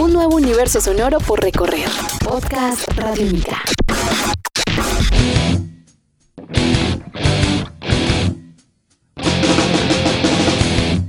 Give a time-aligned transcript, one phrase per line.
[0.00, 1.86] Un nuevo universo sonoro por recorrer.
[2.24, 3.62] Podcast Radiónica.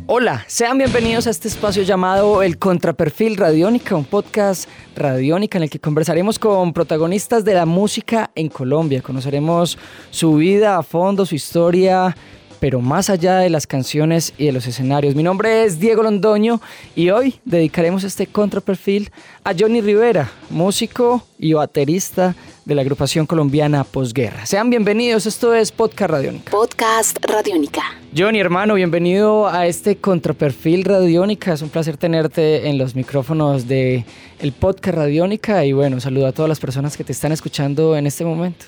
[0.08, 5.70] Hola, sean bienvenidos a este espacio llamado El Contraperfil Radiónica, un podcast radiónica en el
[5.70, 9.02] que conversaremos con protagonistas de la música en Colombia.
[9.02, 9.78] Conoceremos
[10.10, 12.14] su vida a fondo, su historia,
[12.62, 15.16] pero más allá de las canciones y de los escenarios.
[15.16, 16.62] Mi nombre es Diego Londoño
[16.96, 19.10] y hoy dedicaremos este contraperfil
[19.44, 24.46] a Johnny Rivera, músico y baterista de la agrupación colombiana Posguerra.
[24.46, 26.52] Sean bienvenidos, esto es Podcast Radiónica.
[26.52, 27.82] Podcast Radiónica.
[28.16, 31.54] Johnny, hermano, bienvenido a este contraperfil Radiónica.
[31.54, 34.06] Es un placer tenerte en los micrófonos de
[34.40, 38.06] el Podcast Radiónica y bueno, saludo a todas las personas que te están escuchando en
[38.06, 38.68] este momento.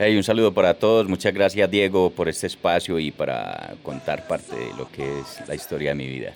[0.00, 1.08] Hey, un saludo para todos.
[1.08, 5.56] Muchas gracias, Diego, por este espacio y para contar parte de lo que es la
[5.56, 6.30] historia de mi vida.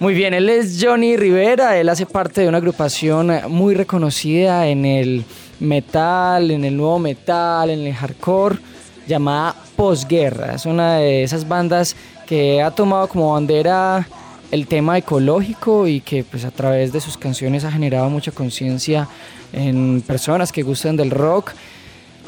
[0.00, 1.78] Muy bien, él es Johnny Rivera.
[1.78, 5.24] Él hace parte de una agrupación muy reconocida en el
[5.60, 8.58] metal, en el nuevo metal, en el hardcore,
[9.06, 10.56] llamada Posguerra.
[10.56, 11.94] Es una de esas bandas
[12.26, 14.08] que ha tomado como bandera
[14.50, 19.06] el tema ecológico y que pues a través de sus canciones ha generado mucha conciencia
[19.52, 21.52] en personas que gustan del rock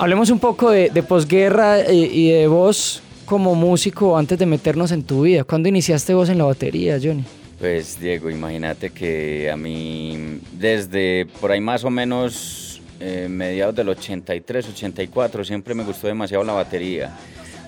[0.00, 5.02] Hablemos un poco de, posguerra y, y, de vos como músico antes de meternos en
[5.02, 5.44] tu vida.
[5.44, 7.22] ¿Cuándo iniciaste vos en la batería, Johnny?
[7.58, 13.90] Pues Diego, imagínate que a mí desde por ahí más o menos eh, mediados del
[13.90, 17.14] 83, 84 siempre me gustó demasiado la batería.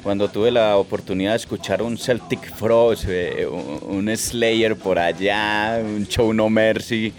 [0.02, 6.06] Cuando tuve la oportunidad de escuchar un Celtic Frost, eh, un, Slayer por allá, un
[6.06, 7.12] Show No Mercy,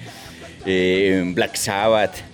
[0.65, 2.32] eh, un Black Sabbath,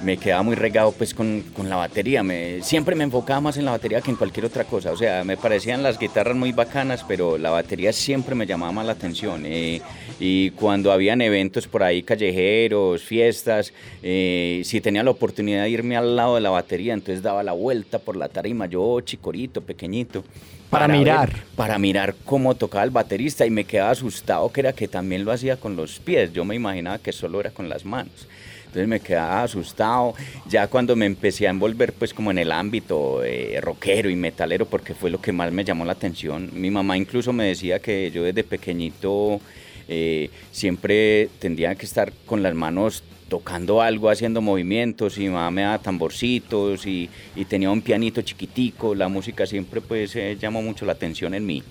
[0.00, 2.22] me quedaba muy regado pues con, con, la batería.
[2.22, 4.92] Me, siempre me enfocaba más en la batería que en cualquier otra cosa.
[4.92, 8.86] O sea, me parecían las guitarras muy bacanas, pero la batería siempre me llamaba más
[8.86, 9.42] la atención.
[9.44, 9.80] Eh,
[10.20, 15.96] y cuando habían eventos por ahí, callejeros, fiestas, eh, si tenía la oportunidad de irme
[15.96, 20.24] al lado de la batería, entonces daba la vuelta por la tarima, yo chicorito, pequeñito.
[20.70, 21.32] Para, mirar.
[21.56, 25.32] para mirar cómo tocaba el baterista y me quedaba asustado que era que también lo
[25.32, 26.30] hacía con los pies.
[26.34, 28.28] Yo me imaginaba que solo era con las manos.
[28.68, 30.14] Entonces me quedaba asustado.
[30.46, 34.66] Ya cuando me empecé a envolver pues como en el ámbito eh, rockero y metalero,
[34.66, 36.50] porque fue lo que más me llamó la atención.
[36.52, 39.40] Mi mamá incluso me decía que yo desde pequeñito
[39.88, 45.50] eh, siempre tendría que estar con las manos tocando algo, haciendo movimientos, y mi mamá
[45.50, 47.10] me daba tamborcitos y,
[47.48, 51.62] tenía un pianito chiquitico, la música siempre pues eh, llamó mucho la atención en mí.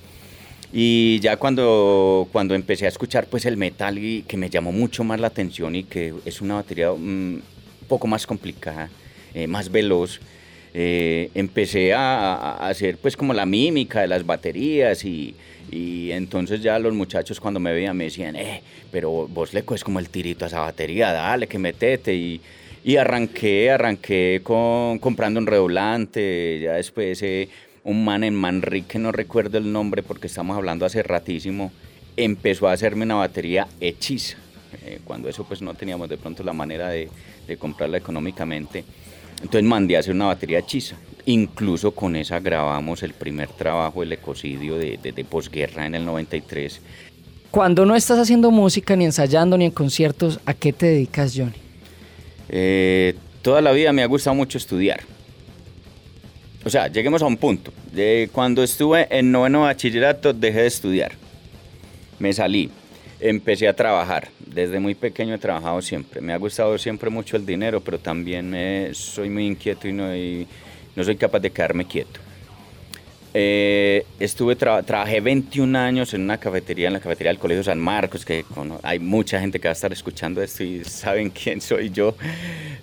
[0.74, 5.04] Y ya cuando, cuando empecé a escuchar pues el metal y que me llamó mucho
[5.04, 8.90] más la atención y que es una batería un mm, poco más complicada,
[9.34, 10.20] eh, más veloz,
[10.74, 15.34] eh, empecé a, hacer pues como la mímica de las baterías y,
[15.72, 18.62] y, entonces ya los muchachos cuando me veían me decían, eh,
[18.92, 22.42] pero vos le coges como el tirito a esa batería, dale, que metete y,
[22.84, 27.50] y arranqué, arranqué con, comprando un redoblante, ya después eh,
[27.88, 31.72] un man en Manrique, no recuerdo el nombre porque estamos hablando hace ratísimo,
[32.18, 34.36] empezó a hacerme una batería hechiza.
[34.84, 37.10] Eh, cuando eso pues no teníamos de pronto la manera de,
[37.58, 38.84] comprarla económicamente.
[39.38, 40.98] Entonces mandé a hacer una batería hechiza.
[41.28, 46.82] Incluso con esa grabamos el primer trabajo, el ecocidio de, de, posguerra en el 93.
[47.52, 51.54] Cuando no estás haciendo música, ni ensayando, ni en conciertos, ¿a qué te dedicas, Johnny?
[52.50, 55.17] Eh, toda la vida me ha gustado mucho estudiar
[56.64, 57.72] o sea, lleguemos a un punto.
[57.92, 61.12] De cuando estuve en noveno bachillerato dejé de estudiar.
[62.20, 62.70] Me salí,
[63.20, 64.30] empecé a trabajar.
[64.46, 66.22] Desde muy pequeño he trabajado siempre.
[66.22, 70.10] Me ha gustado siempre mucho el dinero, pero también me, soy muy inquieto y no,
[70.96, 72.20] no soy capaz de quedarme quieto.
[73.34, 78.26] Eh, estuve trabajé 21 años en una cafetería, en la cafetería del Colegio San Marcos,
[78.26, 78.44] que
[78.82, 82.16] hay mucha gente que va a estar escuchando esto y saben quién soy yo.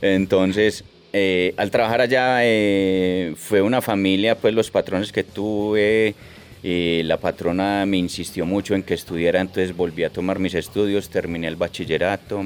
[0.01, 0.85] Entonces,
[1.17, 6.17] eh, al trabajar allá eh, fue una familia, pues los patrones que tuve,
[6.65, 11.47] la patrona me insistió mucho en que estudiara, entonces volví a tomar mis estudios, terminé
[11.47, 12.45] el bachillerato,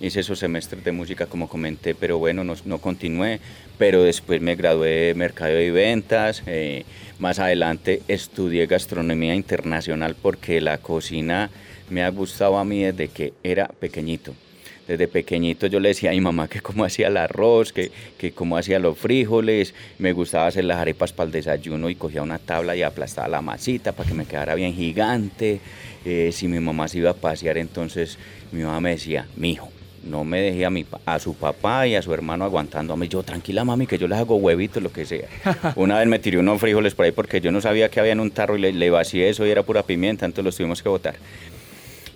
[0.00, 3.38] hice esos semestres de música como comenté, pero bueno, no, no continué,
[3.78, 6.84] pero después me gradué de Mercado y Ventas, eh,
[7.20, 11.48] más adelante estudié gastronomía internacional porque la cocina
[11.90, 14.34] me ha gustado a mí desde que era pequeñito
[14.90, 18.32] desde pequeñito yo le decía a mi mamá que cómo hacía el arroz, que, que
[18.32, 22.40] cómo hacía los frijoles, me gustaba hacer las arepas para el desayuno y cogía una
[22.40, 25.60] tabla y aplastaba la masita para que me quedara bien gigante.
[26.04, 28.18] Eh, si mi mamá se iba a pasear, entonces
[28.50, 29.70] mi mamá me decía, mijo,
[30.02, 33.06] no me dejé a, mi, a su papá y a su hermano aguantándome.
[33.06, 35.28] Yo, tranquila mami, que yo les hago huevitos, lo que sea.
[35.76, 38.20] Una vez me tiré unos frijoles por ahí porque yo no sabía que había en
[38.20, 40.88] un tarro y le, le vacié eso y era pura pimienta, entonces los tuvimos que
[40.88, 41.14] botar.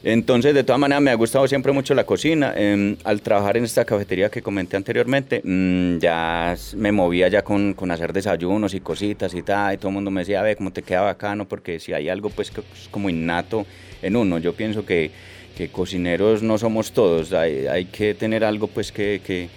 [0.06, 2.52] Entonces, de todas maneras, me ha gustado siempre mucho la cocina.
[2.54, 7.72] Em, al trabajar en esta cafetería que comenté anteriormente, mm, ya me movía ya con,
[7.72, 10.58] con, hacer desayunos y cositas y tal, y todo el mundo me decía, a ver,
[10.58, 12.52] cómo te queda bacano, porque si hay algo pues
[12.90, 13.64] como innato
[14.02, 14.36] en uno.
[14.38, 15.10] Yo pienso que,
[15.56, 19.48] que cocineros no somos todos, hay, hay que tener algo pues que, que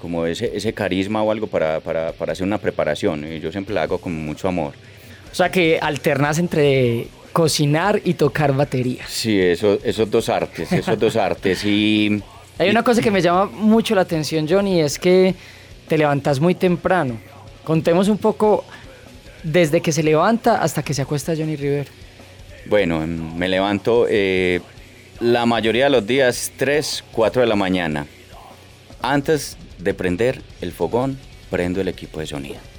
[0.00, 3.74] como ese, ese, carisma o algo para, para, para hacer una preparación, y yo siempre
[3.74, 4.74] la hago con mucho amor.
[5.32, 9.04] O sea que alternas entre cocinar y tocar batería.
[9.06, 11.62] Sí, eso, esos dos artes, esos dos artes.
[11.66, 12.22] Y,
[12.58, 15.34] Hay una cosa que me llama mucho la atención, Johnny, es que
[15.86, 17.18] te levantas muy temprano.
[17.62, 18.64] Contemos un poco
[19.42, 21.88] desde que se levanta hasta que se acuesta Johnny River.
[22.70, 24.62] Bueno, em, me levanto eh,
[25.20, 28.06] la mayoría de los días 3, 4 de la mañana.
[29.02, 31.18] Antes de prender el fogón,
[31.50, 32.75] prendo el equipo de sonido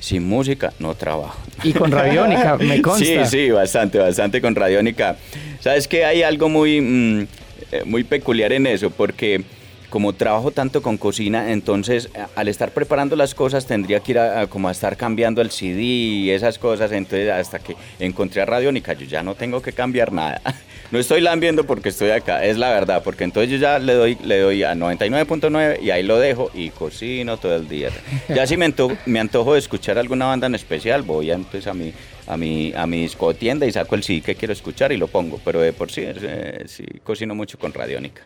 [0.00, 1.38] sin música no trabajo.
[1.62, 3.26] Y con Radiónica, me consta.
[3.26, 5.16] Sí, sí, bastante, bastante con Radiónica.
[5.60, 7.26] Sabes que hay algo muy, mm,
[7.72, 9.42] eh, muy peculiar en eso, porque
[9.90, 14.46] como trabajo tanto con cocina, entonces al estar preparando las cosas tendría que ir a,
[14.46, 18.92] como a estar cambiando el CD y esas cosas, entonces hasta que encontré a Radiónica
[18.92, 20.40] yo ya no tengo que cambiar nada.
[20.90, 24.18] No estoy lambiendo porque estoy acá, es la verdad, porque entonces yo ya le doy,
[24.24, 27.90] le doy a 99.9 y ahí lo dejo y cocino todo el día.
[28.28, 31.74] Ya si me antojo, me antojo de escuchar alguna banda en especial, voy entonces a
[31.74, 31.92] mi,
[32.26, 35.40] a mi, a mi discotienda y saco el CD que quiero escuchar y lo pongo,
[35.44, 38.22] pero de por sí, eh, sí cocino mucho con Radiónica.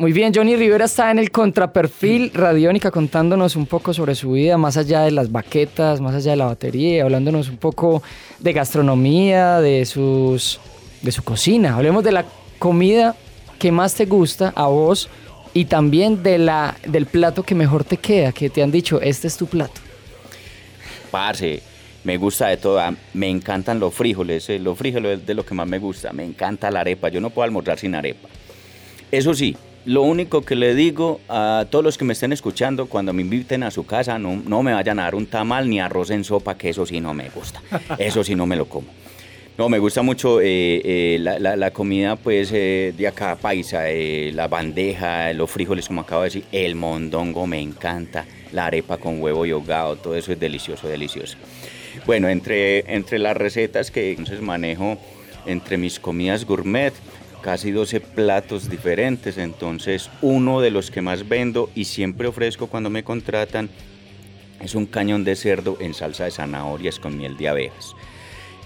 [0.00, 4.56] Muy bien, Johnny Rivera está en el contraperfil Radiónica contándonos un poco sobre su vida,
[4.56, 8.00] más allá de las baquetas, más allá de la batería, hablándonos un poco
[8.38, 10.60] de gastronomía, de, sus,
[11.02, 11.74] de su cocina.
[11.74, 12.24] Hablemos de la
[12.60, 13.16] comida
[13.58, 15.08] que más te gusta a vos
[15.52, 19.26] y también de la, del plato que mejor te queda, que te han dicho, este
[19.26, 19.80] es tu plato.
[21.10, 21.60] Parce,
[22.04, 25.44] me gusta de todo, ah, me encantan los frijoles, eh, los frijoles es de lo
[25.44, 28.28] que más me gusta, me encanta la arepa, yo no puedo almorzar sin arepa.
[29.10, 33.12] Eso sí, lo único que le digo a todos los que me estén escuchando, cuando
[33.12, 36.10] me inviten a su casa, no, no me vayan a dar un tamal ni arroz
[36.10, 37.62] en sopa, que eso sí no me gusta.
[37.98, 38.88] Eso sí no me lo como.
[39.56, 40.46] No, me gusta mucho eh,
[40.84, 43.86] eh, la, la, la, comida pues eh, de acá paisa,
[44.32, 49.20] la bandeja, los frijoles como acabo de decir, el mondongo me encanta, la arepa con
[49.20, 51.36] huevo y hogado, todo eso es delicioso, delicioso.
[52.06, 54.96] Bueno, entre, entre las recetas que entonces manejo
[55.44, 56.92] entre mis comidas gourmet,
[57.42, 62.90] casi 12 platos diferentes, entonces uno de los que más vendo y siempre ofrezco cuando
[62.90, 63.70] me contratan
[64.60, 67.94] es un cañón de cerdo en salsa de zanahorias con miel de abejas.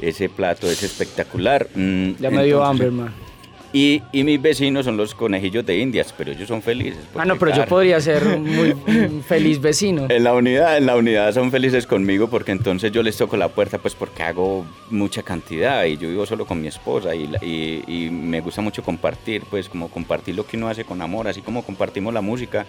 [0.01, 1.69] Ese plato es espectacular.
[1.75, 3.32] Mm, ya me dio hambre, hermano.
[3.73, 7.01] Y, y, mis vecinos son los conejillos de indias, pero ellos son felices.
[7.15, 8.75] Ah, no, pero yo podría ser un muy
[9.23, 10.07] feliz vecino.
[10.11, 13.49] En la unidad, en la unidad son felices conmigo porque entonces yo les toco la
[13.49, 17.83] puerta, pues porque hago mucha cantidad y yo vivo solo con mi esposa y, y,
[17.87, 21.41] y me gusta mucho compartir, pues como compartir lo que uno hace con amor, así
[21.41, 22.67] como compartimos la música,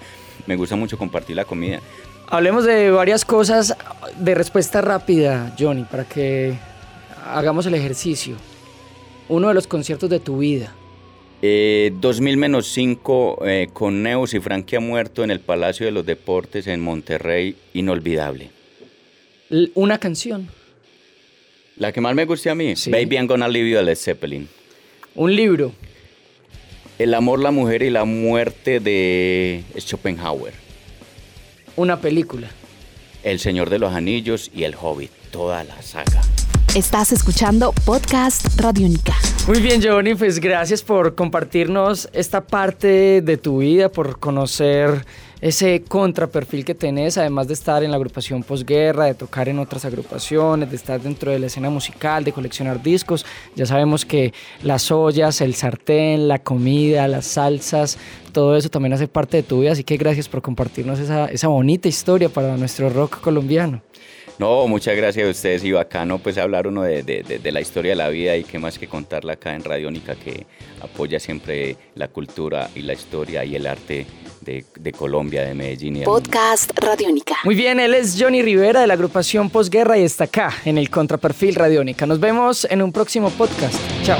[0.48, 1.82] me gusta mucho compartir la comida.
[2.28, 3.76] Hablemos de varias cosas
[4.18, 6.58] de respuesta rápida, Johnny, para que
[7.26, 8.36] hagamos el ejercicio.
[9.30, 10.74] Uno de los conciertos de tu vida.
[11.46, 15.92] Eh, 2000 menos 5 eh, con Neus y Frankie ha muerto en el Palacio de
[15.92, 18.50] los Deportes en Monterrey, inolvidable.
[19.74, 20.48] Una canción.
[21.76, 22.90] La que más me guste a mí, sí.
[22.90, 24.48] Baby I'm Gonna Leave You de Led Zeppelin.
[25.16, 25.74] Un libro.
[26.98, 30.54] El amor, la mujer y la muerte de Schopenhauer.
[31.76, 32.48] Una película.
[33.22, 36.22] El Señor de los Anillos y El Hobbit, toda la saga.
[36.76, 39.14] Estás escuchando Podcast Radiónica.
[39.48, 45.06] Muy bien, Giovanni, pues gracias por compartirnos esta parte de tu vida, por conocer
[45.40, 49.86] ese contraperfil que tenés, además de estar en la agrupación posguerra, de tocar en otras
[49.86, 53.24] agrupaciones, de estar dentro de la escena musical, de coleccionar discos.
[53.56, 58.00] Ya sabemos que las ollas, el sartén, la comida, las salsas,
[58.32, 61.88] todo eso también hace parte de tu vida, así que gracias por compartirnos esa bonita
[61.88, 63.84] historia para nuestro rock colombiano.
[64.40, 67.92] No, muchas gracias a ustedes y bacano pues hablar uno de, de, de, la historia
[67.92, 70.46] de la vida y qué más que contarla acá en Radiónica que
[70.82, 74.06] apoya siempre la cultura y la historia y el arte
[74.42, 75.98] de, de Colombia, de Medellín.
[75.98, 77.36] Y Podcast Radiónica.
[77.44, 80.90] Muy bien, él es Johnny Rivera de la agrupación Posguerra y está acá en el
[80.90, 82.06] Contraperfil Radiónica.
[82.06, 83.76] Nos vemos en un próximo podcast.
[84.04, 84.20] Chao.